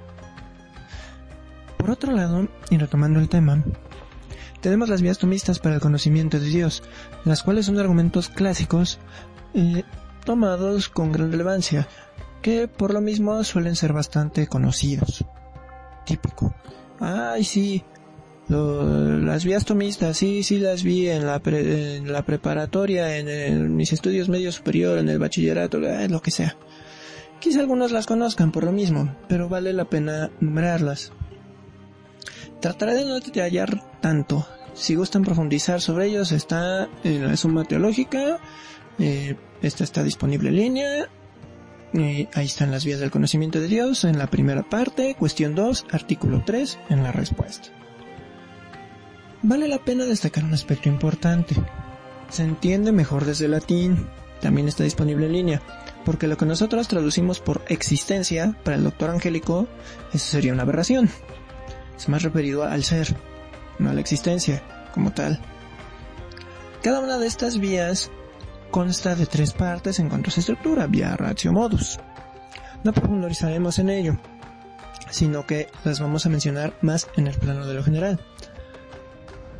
[1.76, 3.64] Por otro lado, y retomando el tema,
[4.60, 6.82] tenemos las vías tomistas para el conocimiento de Dios,
[7.24, 8.98] las cuales son argumentos clásicos
[9.54, 9.84] eh,
[10.24, 11.88] tomados con gran relevancia,
[12.42, 15.24] que por lo mismo suelen ser bastante conocidos.
[16.04, 16.54] Típico.
[17.00, 17.84] Ay, sí,
[18.48, 24.28] las vías tomistas, sí, sí las vi en la, en la preparatoria, en, mis estudios
[24.28, 26.56] medio superior, en el bachillerato, eh, lo que sea.
[27.40, 31.12] Quizá algunos las conozcan por lo mismo, pero vale la pena numerarlas.
[32.60, 34.46] Trataré de no detallar tanto.
[34.74, 38.38] Si gustan profundizar sobre ellos, está en la suma teológica.
[38.98, 41.08] Eh, esta está disponible en línea
[42.34, 46.42] ahí están las vías del conocimiento de Dios en la primera parte, cuestión 2, artículo
[46.44, 47.68] 3, en la respuesta.
[49.42, 51.54] Vale la pena destacar un aspecto importante.
[52.28, 54.06] Se entiende mejor desde el latín,
[54.40, 55.62] también está disponible en línea,
[56.04, 59.66] porque lo que nosotros traducimos por existencia para el doctor angélico,
[60.12, 61.08] eso sería una aberración.
[61.98, 63.14] Es más referido al ser,
[63.80, 64.62] no a la existencia
[64.94, 65.40] como tal.
[66.82, 68.10] Cada una de estas vías
[68.70, 71.98] consta de tres partes en cuanto a su estructura, vía ratio modus.
[72.84, 74.16] No profundizaremos en ello,
[75.10, 78.20] sino que las vamos a mencionar más en el plano de lo general.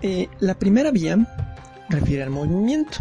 [0.01, 1.19] Eh, la primera vía
[1.89, 2.99] refiere al movimiento.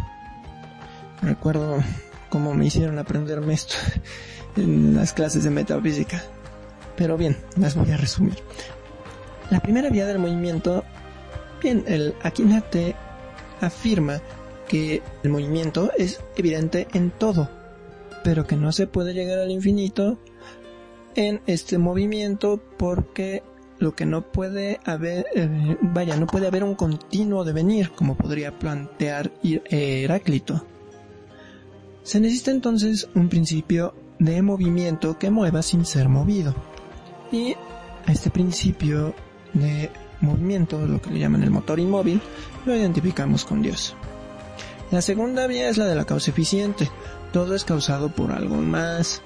[1.22, 1.84] Recuerdo
[2.30, 3.76] cómo me hicieron aprenderme esto
[4.56, 6.24] en las clases de metafísica.
[6.96, 8.42] Pero bien, las voy a resumir.
[9.50, 10.84] La primera vía del movimiento,
[11.62, 12.96] bien, el Akinate
[13.62, 14.22] afirma
[14.68, 17.50] que el movimiento es evidente en todo,
[18.24, 20.18] pero que no se puede llegar al infinito
[21.16, 23.42] en este movimiento porque
[23.80, 28.58] lo que no puede haber, eh, vaya, no puede haber un continuo devenir como podría
[28.58, 30.66] plantear Heráclito.
[32.04, 36.56] Se necesita entonces un principio de movimiento que mueva sin ser movido.
[37.32, 37.56] Y
[38.08, 39.14] este principio
[39.60, 39.92] de
[40.22, 42.22] movimiento, lo que le llaman el motor inmóvil,
[42.66, 43.96] lo identificamos con Dios.
[44.90, 46.90] La segunda vía es la de la causa eficiente.
[47.34, 49.22] Todo es causado por algo más.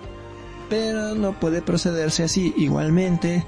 [0.69, 3.45] Pero no puede procederse así igualmente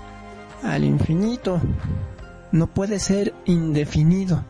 [0.62, 1.60] al infinito.
[2.52, 4.46] No puede ser indefinido.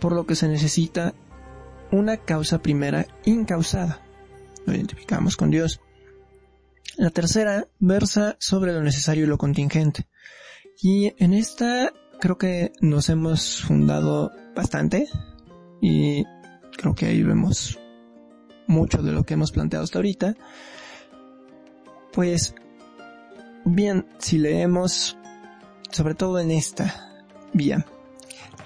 [0.00, 1.14] Por lo que se necesita
[1.90, 4.02] una causa primera incausada.
[4.66, 5.80] Lo identificamos con Dios.
[6.96, 10.06] La tercera versa sobre lo necesario y lo contingente.
[10.80, 15.08] Y en esta creo que nos hemos fundado bastante
[15.80, 16.24] y
[16.76, 17.78] creo que ahí vemos
[18.68, 20.36] mucho de lo que hemos planteado hasta ahorita.
[22.12, 22.54] Pues
[23.64, 25.16] bien, si leemos
[25.90, 27.84] sobre todo en esta vía,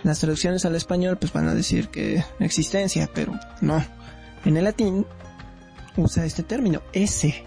[0.03, 3.83] las traducciones al español pues van a decir que existencia, pero no.
[4.44, 5.07] En el latín
[5.96, 7.44] usa este término, ese,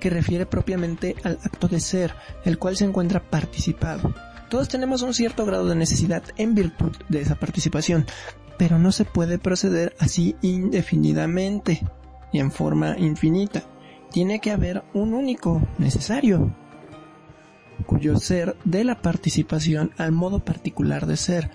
[0.00, 4.14] que refiere propiamente al acto de ser, el cual se encuentra participado.
[4.48, 8.06] Todos tenemos un cierto grado de necesidad en virtud de esa participación,
[8.58, 11.82] pero no se puede proceder así indefinidamente
[12.32, 13.64] y en forma infinita.
[14.10, 16.54] Tiene que haber un único necesario,
[17.86, 21.50] cuyo ser de la participación al modo particular de ser,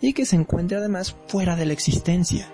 [0.00, 2.48] y que se encuentre además fuera de la existencia.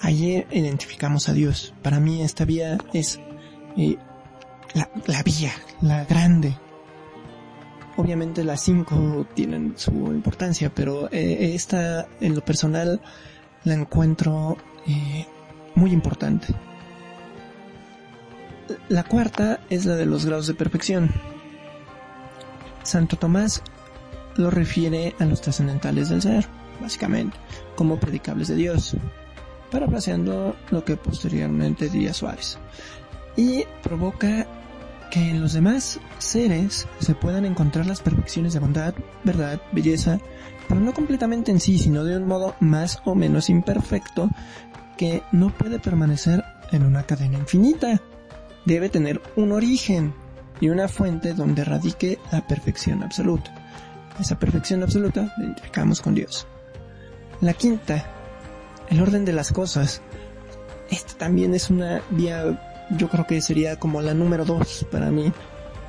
[0.00, 1.74] Allí identificamos a Dios.
[1.82, 3.20] Para mí esta vía es
[3.76, 3.96] eh,
[4.74, 6.56] la, vía, la grande.
[7.96, 13.00] Obviamente las cinco tienen su importancia, pero eh, esta en lo personal
[13.64, 14.56] la encuentro
[14.86, 15.26] eh,
[15.74, 16.54] muy importante.
[18.88, 21.10] La cuarta es la de los grados de perfección.
[22.82, 23.62] Santo Tomás
[24.36, 26.46] lo refiere a los trascendentales del ser,
[26.80, 27.36] básicamente,
[27.76, 28.96] como predicables de Dios,
[29.70, 32.58] parafraseando lo que posteriormente diría Suárez.
[33.36, 34.46] Y provoca
[35.10, 40.18] que en los demás seres se puedan encontrar las perfecciones de bondad, verdad, belleza,
[40.68, 44.30] pero no completamente en sí, sino de un modo más o menos imperfecto
[44.96, 48.00] que no puede permanecer en una cadena infinita.
[48.64, 50.14] Debe tener un origen
[50.60, 53.62] y una fuente donde radique la perfección absoluta
[54.20, 56.46] esa perfección absoluta, la identificamos con Dios.
[57.40, 58.06] La quinta,
[58.88, 60.02] el orden de las cosas.
[60.90, 65.32] Esta también es una vía, yo creo que sería como la número dos para mí.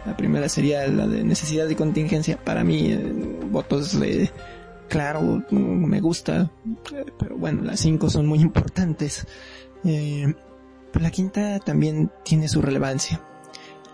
[0.05, 2.37] La primera sería la de necesidad y contingencia.
[2.37, 2.99] Para mí, eh,
[3.49, 4.29] votos de,
[4.89, 6.51] claro, me gusta,
[7.17, 9.25] pero bueno, las cinco son muy importantes.
[9.83, 10.33] Eh,
[10.91, 13.21] pero la quinta también tiene su relevancia.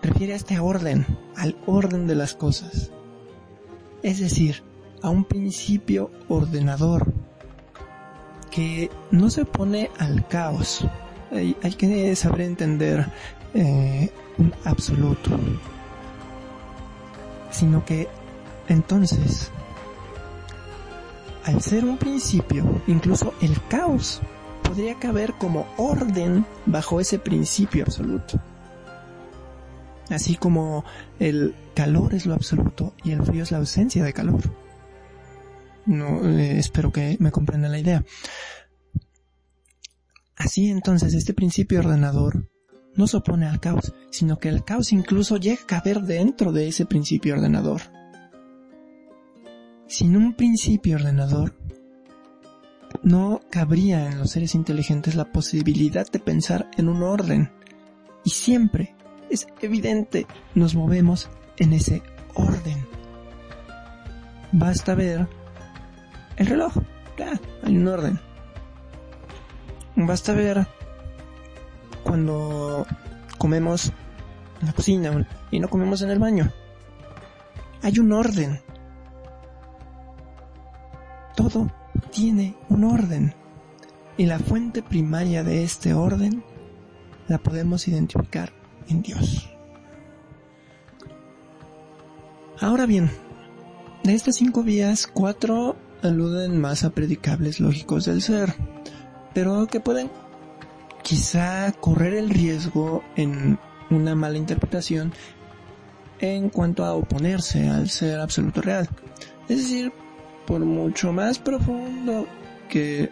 [0.02, 2.90] Refiere a este orden, al orden de las cosas
[4.02, 4.62] es decir,
[5.02, 7.12] a un principio ordenador
[8.50, 10.86] que no se opone al caos.
[11.30, 13.06] Hay, que saber entender
[13.54, 15.30] eh, un absoluto,
[17.50, 18.08] sino que
[18.68, 19.50] entonces,
[21.44, 24.20] al ser un principio, incluso el caos
[24.62, 28.40] podría caber como orden bajo ese principio absoluto.
[30.08, 30.84] Así como
[31.18, 34.40] el calor es lo absoluto y el frío es la ausencia de calor.
[35.86, 38.04] No, eh, espero que me comprendan la idea.
[40.40, 42.48] Así entonces este principio ordenador
[42.94, 46.66] no se opone al caos, sino que el caos incluso llega a caber dentro de
[46.66, 47.82] ese principio ordenador.
[49.86, 51.54] Sin un principio ordenador,
[53.02, 57.52] no cabría en los seres inteligentes la posibilidad de pensar en un orden.
[58.24, 58.94] Y siempre,
[59.28, 62.02] es evidente, nos movemos en ese
[62.34, 62.86] orden.
[64.52, 65.28] Basta ver
[66.38, 66.72] el reloj,
[67.18, 68.29] ya, hay un orden.
[69.96, 70.66] Basta ver
[72.02, 72.86] cuando
[73.38, 73.92] comemos
[74.60, 76.50] en la cocina y no comemos en el baño.
[77.82, 78.60] Hay un orden.
[81.36, 81.70] Todo
[82.10, 83.34] tiene un orden.
[84.16, 86.44] Y la fuente primaria de este orden
[87.28, 88.52] la podemos identificar
[88.88, 89.48] en Dios.
[92.60, 93.10] Ahora bien,
[94.04, 98.54] de estas cinco vías, cuatro aluden más a predicables lógicos del ser,
[99.34, 100.10] pero que pueden
[101.02, 103.58] quizá correr el riesgo en
[103.90, 105.12] una mala interpretación
[106.20, 108.88] en cuanto a oponerse al ser absoluto real.
[109.48, 109.92] Es decir,
[110.46, 112.26] por mucho más profundo
[112.68, 113.10] que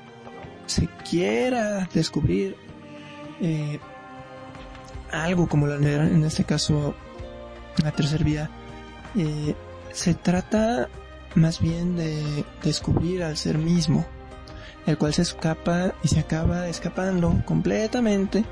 [0.66, 2.57] se quiera descubrir
[3.40, 3.78] eh,
[5.11, 6.95] algo como la en este caso
[7.82, 8.51] la tercera vía,
[9.16, 9.55] eh,
[9.92, 10.88] se trata
[11.34, 14.07] más bien de descubrir al ser mismo,
[14.89, 18.43] el cual se escapa y se acaba escapando completamente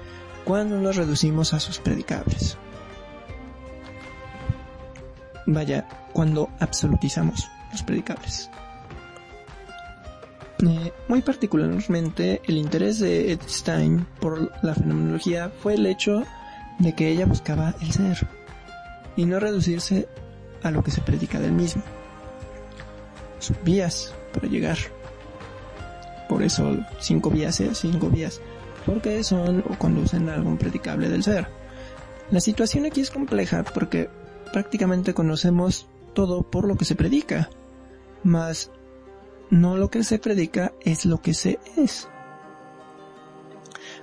[0.44, 2.58] cuando nos reducimos a sus predicables.
[5.46, 8.50] Vaya, cuando absolutizamos los predicables.
[10.62, 16.24] Eh, muy particularmente, el interés de Ed Stein por la fenomenología fue el hecho
[16.78, 18.28] de que ella buscaba el ser
[19.16, 20.06] y no reducirse
[20.62, 21.82] a lo que se predica del mismo.
[23.38, 24.76] Sus vías para llegar.
[26.28, 28.40] Por eso cinco vías es cinco vías,
[28.84, 31.48] porque son o conducen a algún predicable del ser.
[32.30, 34.10] La situación aquí es compleja porque
[34.52, 37.50] prácticamente conocemos todo por lo que se predica,
[38.24, 38.70] mas
[39.50, 42.08] no lo que se predica es lo que se es.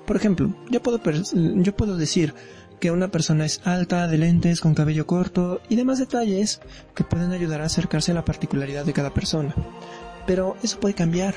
[0.05, 1.01] Por ejemplo, yo puedo,
[1.33, 2.33] yo puedo decir
[2.79, 6.59] que una persona es alta, de lentes, con cabello corto y demás detalles
[6.93, 9.55] que pueden ayudar a acercarse a la particularidad de cada persona.
[10.27, 11.35] Pero eso puede cambiar.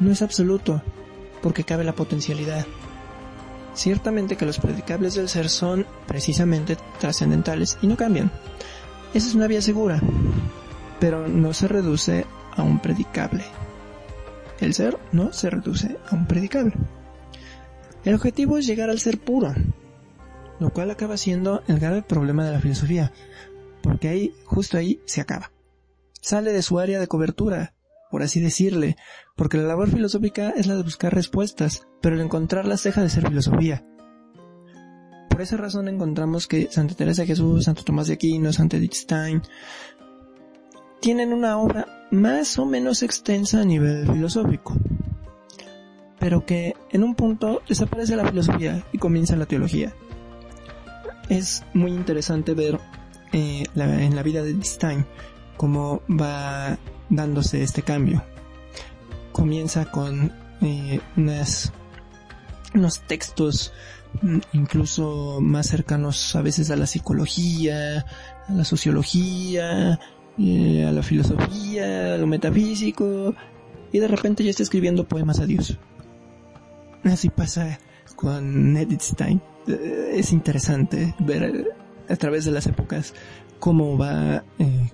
[0.00, 0.82] No es absoluto,
[1.42, 2.66] porque cabe la potencialidad.
[3.74, 8.30] Ciertamente que los predicables del ser son precisamente trascendentales y no cambian.
[9.14, 10.00] Esa es una vía segura,
[10.98, 12.26] pero no se reduce
[12.56, 13.44] a un predicable.
[14.60, 16.74] El ser no se reduce a un predicable.
[18.04, 19.54] El objetivo es llegar al ser puro,
[20.58, 23.12] lo cual acaba siendo el grave problema de la filosofía,
[23.82, 25.52] porque ahí, justo ahí, se acaba.
[26.20, 27.74] Sale de su área de cobertura,
[28.10, 28.96] por así decirle,
[29.36, 33.28] porque la labor filosófica es la de buscar respuestas, pero el encontrarlas deja de ser
[33.28, 33.84] filosofía.
[35.30, 38.94] Por esa razón encontramos que Santa Teresa de Jesús, Santo Tomás de Aquino, Santa Edith
[38.94, 39.42] Stein,
[41.00, 44.76] tienen una obra más o menos extensa a nivel filosófico,
[46.18, 49.94] pero que en un punto desaparece la filosofía y comienza la teología.
[51.28, 52.80] Es muy interesante ver
[53.32, 55.06] eh, en la vida de Stein
[55.60, 56.78] cómo va
[57.10, 58.24] dándose este cambio.
[59.30, 60.32] Comienza con
[60.62, 63.70] eh, unos textos
[64.22, 68.06] mm, incluso más cercanos a veces a la psicología,
[68.48, 70.00] a la sociología,
[70.38, 73.34] eh, a la filosofía, a lo metafísico,
[73.92, 75.76] y de repente ya está escribiendo poemas a Dios.
[77.04, 77.78] Así pasa
[78.16, 79.42] con Edith Stein.
[79.68, 81.74] Eh, es interesante ver
[82.08, 83.12] a través de las épocas
[83.58, 84.90] cómo va eh,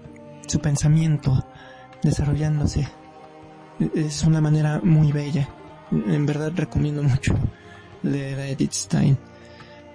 [0.46, 1.44] su pensamiento
[2.02, 2.88] desarrollándose.
[3.94, 5.48] Es una manera muy bella.
[5.90, 7.34] En verdad recomiendo mucho
[8.02, 9.18] leer a Edith Stein.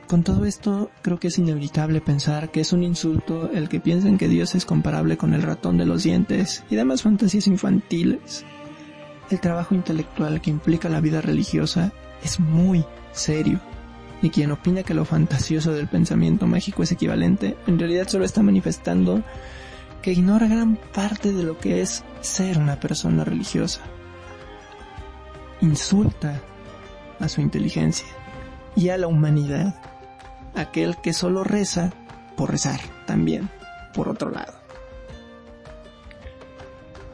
[0.08, 4.18] Con todo esto, creo que es inevitable pensar que es un insulto el que piensen
[4.18, 8.44] que Dios es comparable con el ratón de los dientes y demás fantasías infantiles.
[9.30, 11.94] El trabajo intelectual que implica la vida religiosa
[12.24, 12.84] es muy
[13.14, 13.62] serio.
[14.22, 18.44] Y quien opina que lo fantasioso del pensamiento mágico es equivalente, en realidad solo está
[18.44, 19.24] manifestando
[20.02, 23.82] que ignora gran parte de lo que es ser una persona religiosa.
[25.62, 26.42] Insulta
[27.20, 28.08] a su inteligencia
[28.76, 29.76] y a la humanidad
[30.56, 31.94] aquel que solo reza
[32.36, 33.50] por rezar también,
[33.94, 34.54] por otro lado.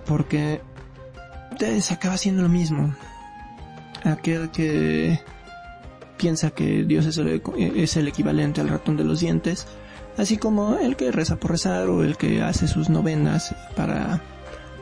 [0.06, 0.62] Porque
[1.82, 2.96] se acaba siendo lo mismo.
[4.04, 5.20] Aquel que
[6.18, 9.68] piensa que Dios es el, es el equivalente al ratón de los dientes,
[10.18, 14.22] así como el que reza por rezar o el que hace sus novenas para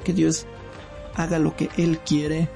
[0.04, 0.48] que Dios
[1.16, 2.50] haga lo que Él quiere,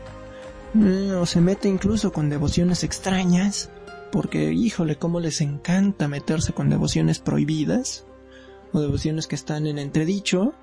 [0.73, 3.69] mm, o se mete incluso con devociones extrañas,
[4.11, 8.05] porque híjole, cómo les encanta meterse con devociones prohibidas,
[8.71, 10.53] o devociones que están en entredicho,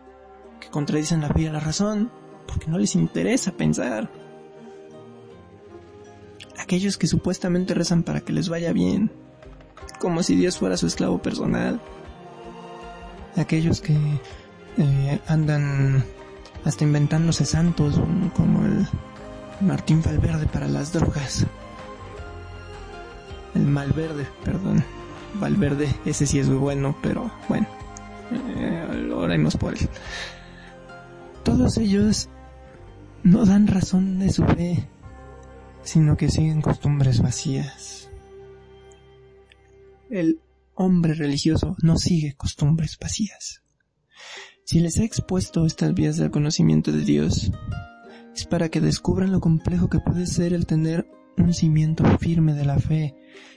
[0.61, 2.11] que contradicen la fe y la razón,
[2.47, 4.11] porque no les interesa pensar.
[6.59, 9.11] Aquellos que supuestamente rezan para que les vaya bien,
[10.01, 11.81] como si Dios fuera su esclavo personal.
[13.37, 13.97] Aquellos que
[14.79, 16.05] eh, andan
[16.65, 18.01] hasta inventándose santos,
[18.35, 18.87] como el
[19.61, 21.47] Martín Valverde para las drogas
[23.57, 24.85] el Malverde, perdón.
[25.41, 27.67] Valverde, ese sí es muy bueno, pero bueno,
[28.31, 29.89] eh, oremos por él.
[31.43, 32.29] Todos ellos
[33.23, 34.89] no dan razón de su fe,
[35.83, 38.09] sino que siguen costumbres vacías.
[40.09, 40.41] El
[40.77, 43.63] hombre religioso no sigue costumbres vacías.
[44.65, 47.51] Si les he expuesto estas vías del conocimiento de Dios,
[48.35, 51.09] es para que descubran lo complejo que puede ser el tener
[51.39, 53.15] un cimiento firme de la fe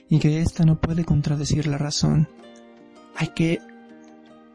[0.08, 2.28] y que ésta no puede contradecir la razón.
[3.16, 3.60] Hay que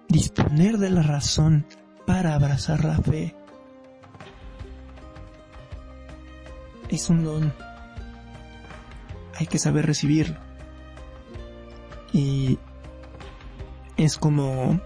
[0.09, 1.65] disponer de la razón
[2.05, 3.35] para abrazar la fe.
[6.89, 7.53] Es un don.
[9.37, 10.54] Hay que saber recibirlo.
[12.15, 12.57] Y
[13.97, 14.79] es como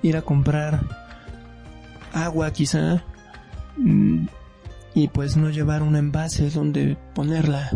[0.00, 0.80] ir a comprar
[2.12, 3.02] agua quizá
[3.76, 4.26] mm,
[4.94, 7.70] y pues no llevar un envase donde ponerla.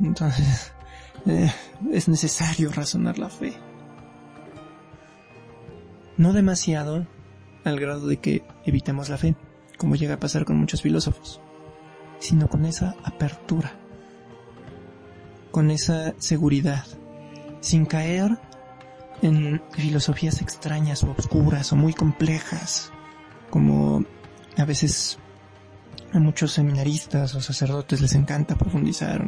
[0.00, 0.72] Entonces,
[1.26, 1.52] eh,
[1.92, 3.52] es necesario razonar la fe.
[6.16, 7.06] No demasiado
[7.64, 9.36] al grado de que evitemos la fe,
[9.76, 11.42] como llega a pasar con muchos filósofos,
[12.18, 13.72] sino con esa apertura,
[15.50, 16.86] con esa seguridad,
[17.66, 18.38] sin caer
[19.22, 22.92] en filosofías extrañas o oscuras o muy complejas,
[23.50, 24.04] como
[24.56, 25.18] a veces
[26.12, 29.24] a muchos seminaristas o sacerdotes les encanta profundizar.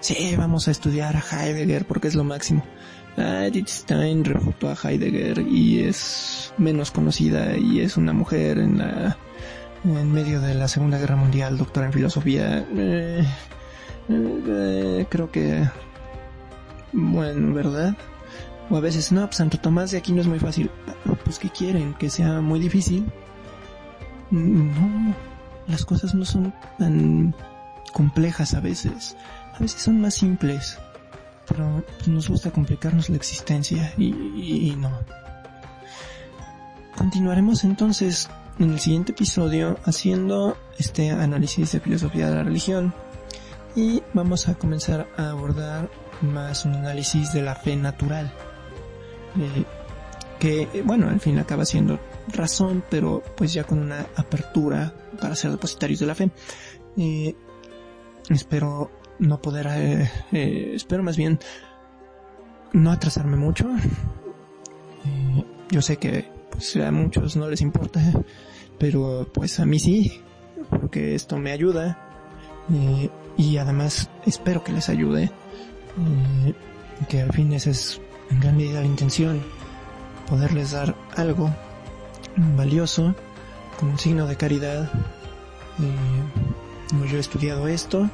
[0.00, 2.64] Sí, vamos a estudiar a Heidegger porque es lo máximo.
[3.16, 9.16] Edith Stein refutó a Heidegger y es menos conocida y es una mujer en la
[9.84, 12.66] en medio de la Segunda Guerra Mundial, doctora en filosofía.
[12.74, 13.24] Eh,
[14.08, 15.64] eh, creo que
[16.92, 17.96] bueno, ¿verdad?
[18.70, 20.70] O a veces no, pues Santo Tomás de aquí no es muy fácil.
[21.24, 23.10] Pues que quieren que sea muy difícil.
[24.30, 25.14] No,
[25.66, 27.34] las cosas no son tan
[27.92, 29.16] complejas a veces.
[29.54, 30.78] A veces son más simples
[31.48, 34.90] pero nos gusta complicarnos la existencia y, no.
[36.96, 38.28] Continuaremos entonces
[38.58, 42.94] en el siguiente episodio haciendo este análisis de filosofía de la religión
[43.74, 45.90] y vamos a comenzar a abordar
[46.22, 48.32] más un análisis de la fe natural
[49.38, 49.64] eh,
[50.38, 51.98] que bueno al fin acaba siendo
[52.28, 56.30] razón pero pues ya con una apertura para ser depositarios de la fe
[56.96, 57.34] eh,
[58.28, 58.90] espero
[59.22, 61.38] no poder, eh, eh, espero más bien
[62.72, 63.68] no atrasarme mucho.
[65.04, 68.00] Eh, yo sé que pues, a muchos no les importa,
[68.78, 70.20] pero pues a mí sí,
[70.68, 72.08] porque esto me ayuda
[73.36, 75.30] y además espero que les ayude,
[77.08, 79.42] que al fin esa es en gran medida la intención,
[80.28, 81.50] poderles dar algo
[82.56, 83.14] valioso
[83.78, 84.90] como un signo de caridad.
[85.78, 88.08] yo he estudiado esto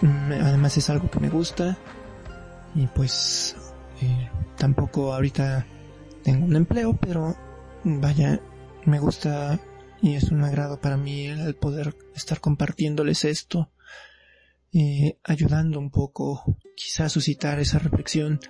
[0.00, 1.76] Mm, además es algo que me gusta
[2.74, 3.56] y pues
[4.00, 5.66] eh, tampoco ahorita
[6.22, 7.36] tengo un empleo, pero
[7.82, 8.40] vaya,
[8.84, 9.58] me gusta
[10.00, 13.70] y es un agrado para mí el poder estar compartiéndoles esto,
[14.72, 18.40] eh, ayudando un poco, quizás suscitar esa reflexión.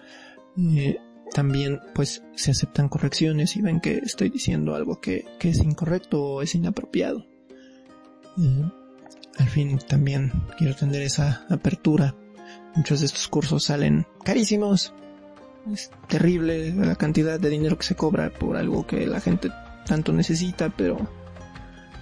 [0.56, 0.98] Eh,
[1.32, 6.22] también pues se aceptan correcciones y ven que estoy diciendo algo que, que es incorrecto
[6.22, 7.26] o es inapropiado
[9.38, 12.14] al fin también quiero tener esa apertura.
[12.74, 14.92] Muchos de estos cursos salen carísimos.
[15.72, 19.50] Es terrible la cantidad de dinero que se cobra por algo que la gente
[19.86, 20.96] tanto necesita, pero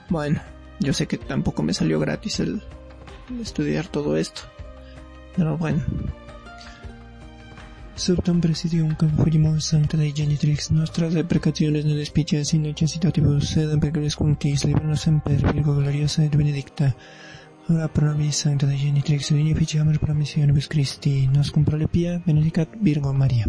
[0.08, 0.40] bueno,
[0.80, 2.62] yo sé que tampoco me salió gratis el,
[3.40, 4.42] estudiar todo esto.
[5.36, 5.82] Pero bueno.
[7.94, 14.66] Subtum presidium confirmo sancta de genitrix nostra deprecaciones no despichas in necessitativus sed peculiaris quintis
[14.66, 16.94] libranos semper virgo gloriosa et benedicta
[17.68, 23.12] Ora pro nobis sancta de genitrix et inificiamus promissionibus Christi, nos cum prolepia benedicat Virgo
[23.12, 23.48] Maria.